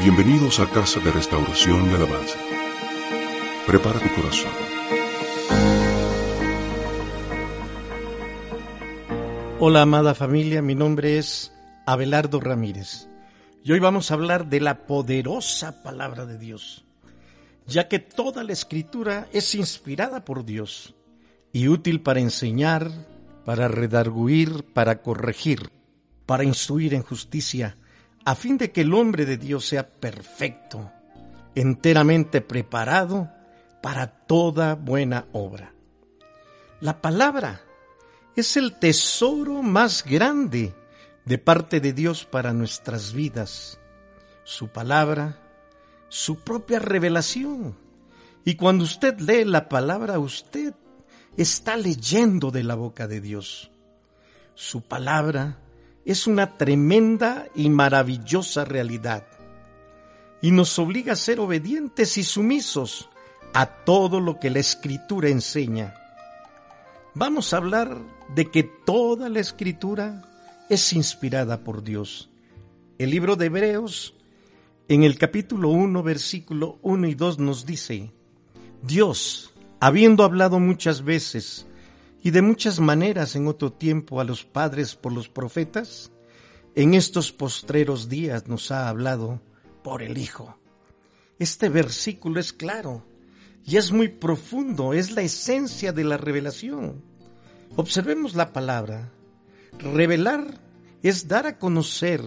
[0.00, 2.38] Bienvenidos a Casa de Restauración y Alabanza.
[3.66, 4.52] Prepara tu corazón.
[9.58, 11.52] Hola amada familia, mi nombre es
[11.84, 13.08] Abelardo Ramírez
[13.64, 16.84] y hoy vamos a hablar de la poderosa palabra de Dios,
[17.66, 20.94] ya que toda la escritura es inspirada por Dios
[21.52, 22.88] y útil para enseñar,
[23.44, 25.70] para redarguir, para corregir,
[26.24, 27.76] para instruir en justicia,
[28.24, 30.92] a fin de que el hombre de Dios sea perfecto,
[31.54, 33.30] enteramente preparado
[33.82, 35.74] para toda buena obra.
[36.80, 37.62] La palabra
[38.36, 40.74] es el tesoro más grande
[41.24, 43.78] de parte de Dios para nuestras vidas.
[44.44, 45.38] Su palabra,
[46.08, 47.76] su propia revelación.
[48.44, 50.74] Y cuando usted lee la palabra, usted
[51.36, 53.70] está leyendo de la boca de Dios.
[54.54, 55.58] Su palabra
[56.08, 59.26] es una tremenda y maravillosa realidad
[60.40, 63.10] y nos obliga a ser obedientes y sumisos
[63.52, 65.94] a todo lo que la escritura enseña.
[67.12, 67.98] Vamos a hablar
[68.34, 70.22] de que toda la escritura
[70.70, 72.30] es inspirada por Dios.
[72.96, 74.14] El libro de Hebreos,
[74.88, 78.14] en el capítulo 1, versículo 1 y 2 nos dice,
[78.82, 81.66] Dios, habiendo hablado muchas veces
[82.22, 86.10] y de muchas maneras en otro tiempo a los padres por los profetas,
[86.74, 89.40] en estos postreros días nos ha hablado
[89.82, 90.58] por el Hijo.
[91.38, 93.04] Este versículo es claro
[93.64, 97.02] y es muy profundo, es la esencia de la revelación.
[97.76, 99.12] Observemos la palabra.
[99.78, 100.60] Revelar
[101.02, 102.22] es dar a conocer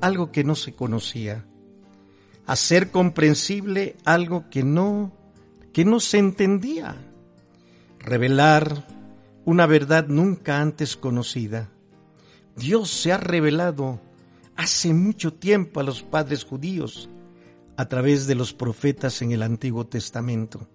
[0.00, 1.46] algo que no se conocía,
[2.46, 5.12] hacer comprensible algo que no
[5.72, 6.94] que no se entendía,
[7.98, 8.86] revelar
[9.44, 11.70] una verdad nunca antes conocida.
[12.56, 14.00] Dios se ha revelado
[14.56, 17.08] hace mucho tiempo a los padres judíos
[17.76, 20.68] a través de los profetas en el Antiguo Testamento.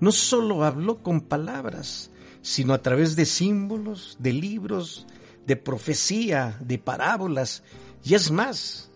[0.00, 2.10] No solo habló con palabras,
[2.42, 5.06] sino a través de símbolos, de libros,
[5.46, 7.62] de profecía, de parábolas,
[8.04, 8.90] y es más,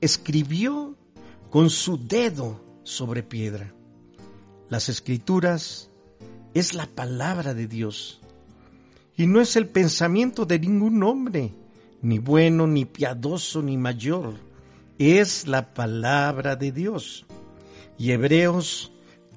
[0.00, 0.96] escribió
[1.50, 3.72] con su dedo sobre piedra.
[4.68, 5.90] Las escrituras
[6.54, 8.21] es la palabra de Dios
[9.16, 11.52] y no es el pensamiento de ningún hombre,
[12.00, 14.34] ni bueno, ni piadoso, ni mayor.
[14.98, 17.26] Es la palabra de Dios.
[17.98, 18.92] Y Hebreos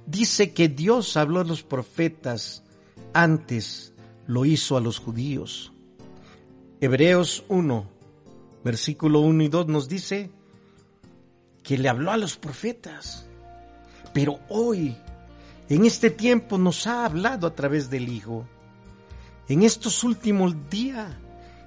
[0.05, 2.63] dice que Dios habló a los profetas,
[3.13, 3.93] antes
[4.27, 5.71] lo hizo a los judíos.
[6.79, 7.85] Hebreos 1,
[8.63, 10.29] versículo 1 y 2 nos dice
[11.63, 13.25] que le habló a los profetas,
[14.13, 14.95] pero hoy,
[15.67, 18.47] en este tiempo, nos ha hablado a través del Hijo
[19.47, 21.11] en estos últimos días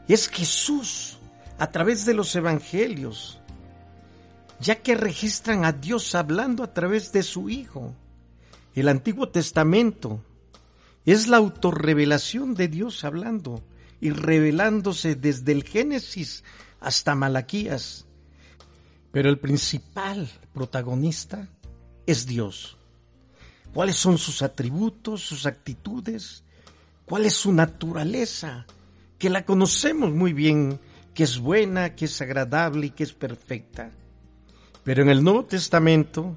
[0.09, 1.19] es Jesús
[1.59, 3.41] a través de los evangelios,
[4.61, 7.95] ya que registran a Dios hablando a través de su Hijo.
[8.75, 10.23] El Antiguo Testamento
[11.05, 13.63] es la autorrevelación de Dios hablando
[14.01, 16.45] y revelándose desde el Génesis
[16.81, 18.07] hasta Malaquías.
[19.11, 21.49] Pero el principal protagonista
[22.07, 22.77] es Dios.
[23.73, 26.45] ¿Cuáles son sus atributos, sus actitudes?
[27.09, 28.67] Cuál es su naturaleza,
[29.19, 30.79] que la conocemos muy bien,
[31.15, 33.91] que es buena, que es agradable y que es perfecta.
[34.85, 36.37] Pero en el Nuevo Testamento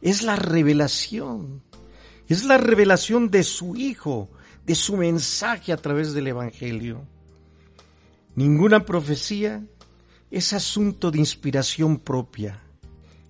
[0.00, 1.62] es la revelación,
[2.28, 4.28] es la revelación de su Hijo,
[4.66, 7.06] de su mensaje a través del Evangelio.
[8.34, 9.64] Ninguna profecía
[10.30, 12.60] es asunto de inspiración propia.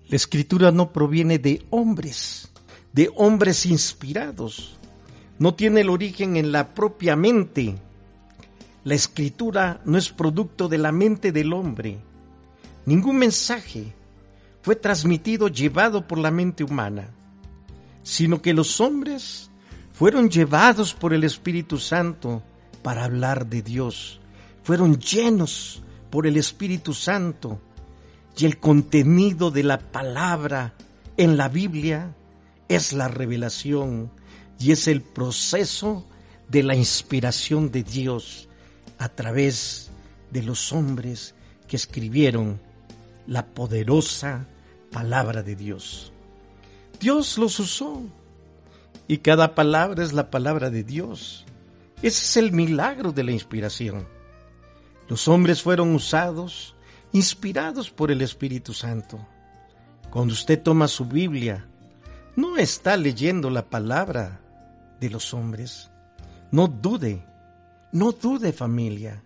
[0.07, 2.49] La escritura no proviene de hombres,
[2.93, 4.77] de hombres inspirados,
[5.37, 7.75] no tiene el origen en la propia mente.
[8.83, 11.99] La escritura no es producto de la mente del hombre.
[12.85, 13.93] Ningún mensaje
[14.61, 17.09] fue transmitido llevado por la mente humana,
[18.03, 19.49] sino que los hombres
[19.91, 22.43] fueron llevados por el Espíritu Santo
[22.83, 24.19] para hablar de Dios.
[24.63, 27.59] Fueron llenos por el Espíritu Santo
[28.37, 30.73] y el contenido de la palabra
[31.17, 32.13] en la Biblia
[32.69, 34.11] es la revelación
[34.59, 36.05] y es el proceso
[36.47, 38.47] de la inspiración de Dios
[38.97, 39.91] a través
[40.31, 41.35] de los hombres
[41.67, 42.59] que escribieron
[43.27, 44.45] la poderosa
[44.91, 46.11] palabra de Dios.
[46.99, 48.03] Dios los usó
[49.07, 51.45] y cada palabra es la palabra de Dios.
[52.01, 54.07] Ese es el milagro de la inspiración.
[55.07, 56.75] Los hombres fueron usados,
[57.11, 59.19] inspirados por el Espíritu Santo.
[60.09, 61.67] Cuando usted toma su Biblia,
[62.35, 64.41] no está leyendo la palabra
[64.99, 65.91] de los hombres.
[66.51, 67.25] No dude,
[67.91, 69.23] no dude familia,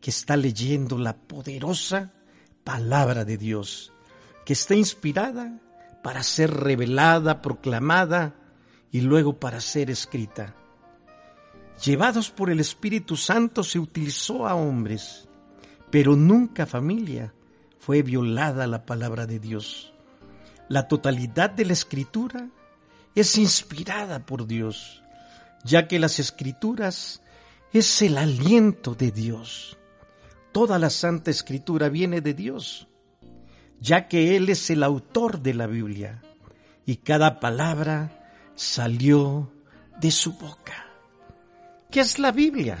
[0.00, 2.12] que está leyendo la poderosa
[2.64, 3.92] palabra de Dios.
[4.44, 5.60] que está inspirada
[6.02, 8.34] para ser revelada, proclamada
[8.90, 10.56] y luego para ser escrita.
[11.84, 15.28] Llevados por el Espíritu Santo se utilizó a hombres,
[15.90, 17.32] pero nunca familia
[17.78, 19.91] fue violada la palabra de Dios.
[20.72, 22.48] La totalidad de la escritura
[23.14, 25.02] es inspirada por Dios,
[25.64, 27.20] ya que las escrituras
[27.74, 29.76] es el aliento de Dios.
[30.50, 32.88] Toda la Santa Escritura viene de Dios,
[33.80, 36.22] ya que Él es el autor de la Biblia
[36.86, 39.52] y cada palabra salió
[40.00, 40.86] de su boca.
[41.90, 42.78] ¿Qué es la Biblia?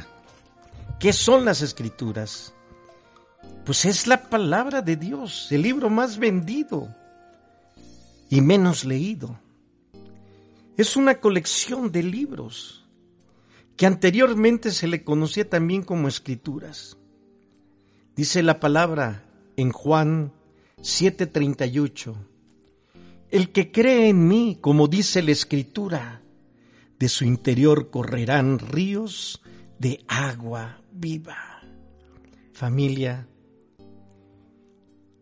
[0.98, 2.54] ¿Qué son las Escrituras?
[3.66, 6.88] Pues es la palabra de Dios, el libro más vendido
[8.32, 9.38] y menos leído.
[10.78, 12.86] Es una colección de libros
[13.76, 16.96] que anteriormente se le conocía también como escrituras.
[18.16, 19.26] Dice la palabra
[19.56, 20.32] en Juan
[20.80, 22.14] 7:38,
[23.30, 26.22] el que cree en mí, como dice la escritura,
[26.98, 29.42] de su interior correrán ríos
[29.78, 31.60] de agua viva.
[32.54, 33.28] Familia,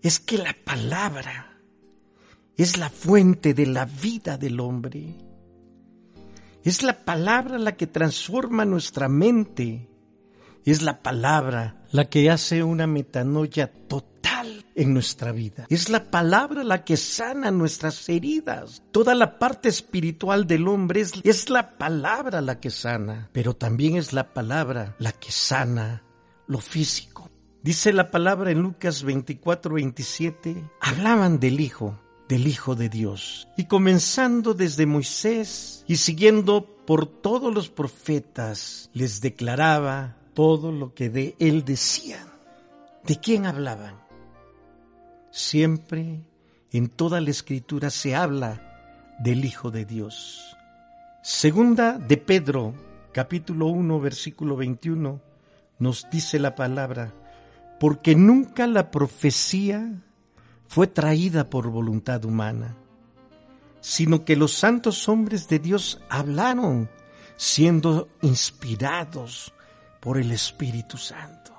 [0.00, 1.49] es que la palabra
[2.62, 5.16] es la fuente de la vida del hombre.
[6.62, 9.88] Es la palabra la que transforma nuestra mente.
[10.66, 15.64] Es la palabra la que hace una metanoia total en nuestra vida.
[15.70, 18.82] Es la palabra la que sana nuestras heridas.
[18.92, 23.96] Toda la parte espiritual del hombre es, es la palabra la que sana, pero también
[23.96, 26.02] es la palabra la que sana
[26.46, 27.30] lo físico.
[27.62, 31.98] Dice la palabra en Lucas 24, 27, hablaban del Hijo
[32.30, 33.48] del Hijo de Dios.
[33.56, 41.10] Y comenzando desde Moisés y siguiendo por todos los profetas, les declaraba todo lo que
[41.10, 42.28] de él decían.
[43.04, 43.96] ¿De quién hablaban?
[45.32, 46.20] Siempre
[46.70, 50.56] en toda la escritura se habla del Hijo de Dios.
[51.24, 52.74] Segunda de Pedro,
[53.12, 55.20] capítulo 1, versículo 21,
[55.80, 57.12] nos dice la palabra,
[57.80, 60.00] porque nunca la profecía
[60.70, 62.76] fue traída por voluntad humana,
[63.80, 66.88] sino que los santos hombres de Dios hablaron
[67.36, 69.52] siendo inspirados
[69.98, 71.52] por el Espíritu Santo.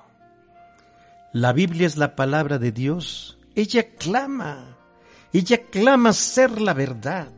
[1.34, 3.36] La Biblia es la palabra de Dios.
[3.54, 4.78] Ella clama,
[5.34, 7.28] ella clama ser la verdad.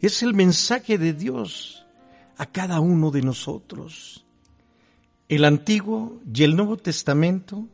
[0.00, 1.86] Es el mensaje de Dios
[2.36, 4.24] a cada uno de nosotros.
[5.28, 7.66] El Antiguo y el Nuevo Testamento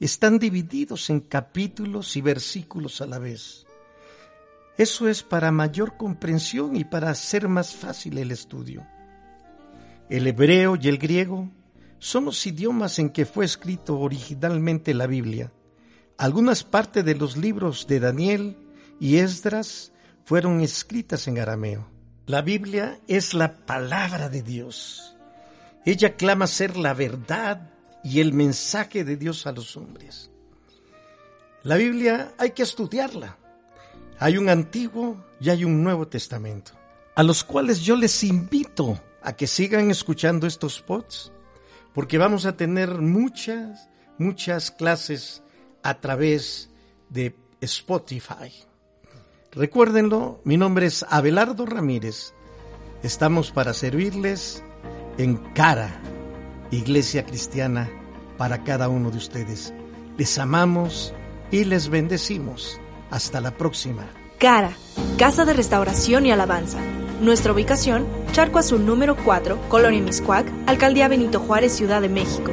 [0.00, 3.66] están divididos en capítulos y versículos a la vez.
[4.76, 8.86] Eso es para mayor comprensión y para hacer más fácil el estudio.
[10.10, 11.50] El hebreo y el griego
[11.98, 15.50] son los idiomas en que fue escrito originalmente la Biblia.
[16.18, 18.58] Algunas partes de los libros de Daniel
[19.00, 19.92] y Esdras
[20.24, 21.88] fueron escritas en arameo.
[22.26, 25.16] La Biblia es la palabra de Dios.
[25.84, 27.70] Ella clama ser la verdad
[28.06, 30.30] y el mensaje de Dios a los hombres.
[31.64, 33.36] La Biblia hay que estudiarla.
[34.20, 36.70] Hay un antiguo y hay un nuevo testamento,
[37.16, 41.32] a los cuales yo les invito a que sigan escuchando estos pods,
[41.94, 43.88] porque vamos a tener muchas,
[44.18, 45.42] muchas clases
[45.82, 46.70] a través
[47.10, 48.52] de Spotify.
[49.50, 52.34] Recuérdenlo, mi nombre es Abelardo Ramírez.
[53.02, 54.62] Estamos para servirles
[55.18, 56.00] en cara
[56.70, 57.90] Iglesia Cristiana
[58.36, 59.72] para cada uno de ustedes.
[60.16, 61.14] Les amamos
[61.50, 62.80] y les bendecimos.
[63.10, 64.06] Hasta la próxima.
[64.38, 64.72] Cara,
[65.16, 66.78] Casa de Restauración y Alabanza.
[67.20, 72.52] Nuestra ubicación, Charco Azul número 4, Colonia Miscuac, Alcaldía Benito Juárez, Ciudad de México.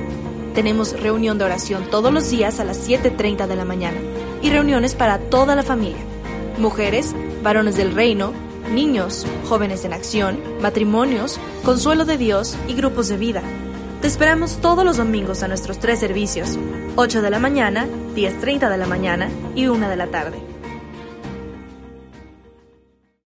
[0.54, 3.98] Tenemos reunión de oración todos los días a las 7.30 de la mañana
[4.42, 6.04] y reuniones para toda la familia.
[6.60, 8.32] Mujeres, varones del reino,
[8.72, 13.42] niños, jóvenes en acción, matrimonios, consuelo de Dios y grupos de vida.
[14.04, 16.60] Te esperamos todos los domingos a nuestros tres servicios,
[16.98, 20.53] 8 de la mañana, 10.30 de la mañana y 1 de la tarde.